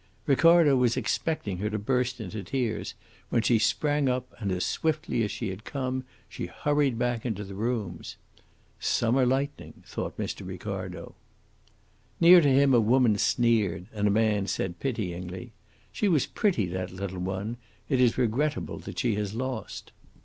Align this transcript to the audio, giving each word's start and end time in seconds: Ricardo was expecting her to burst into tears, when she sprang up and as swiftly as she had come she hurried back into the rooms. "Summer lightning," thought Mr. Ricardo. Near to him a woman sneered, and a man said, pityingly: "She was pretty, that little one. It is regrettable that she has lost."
Ricardo 0.25 0.75
was 0.75 0.97
expecting 0.97 1.59
her 1.59 1.69
to 1.69 1.77
burst 1.77 2.19
into 2.19 2.41
tears, 2.41 2.95
when 3.29 3.43
she 3.43 3.59
sprang 3.59 4.09
up 4.09 4.33
and 4.39 4.51
as 4.51 4.65
swiftly 4.65 5.21
as 5.21 5.29
she 5.29 5.49
had 5.49 5.63
come 5.63 6.05
she 6.27 6.47
hurried 6.47 6.97
back 6.97 7.23
into 7.23 7.43
the 7.43 7.53
rooms. 7.53 8.17
"Summer 8.79 9.27
lightning," 9.27 9.83
thought 9.85 10.17
Mr. 10.17 10.43
Ricardo. 10.43 11.13
Near 12.19 12.41
to 12.41 12.49
him 12.49 12.73
a 12.73 12.79
woman 12.81 13.15
sneered, 13.19 13.85
and 13.93 14.07
a 14.07 14.09
man 14.09 14.47
said, 14.47 14.79
pityingly: 14.79 15.51
"She 15.91 16.07
was 16.07 16.25
pretty, 16.25 16.65
that 16.69 16.91
little 16.91 17.19
one. 17.19 17.57
It 17.87 18.01
is 18.01 18.17
regrettable 18.17 18.79
that 18.79 18.97
she 18.97 19.13
has 19.17 19.35
lost." 19.35 19.91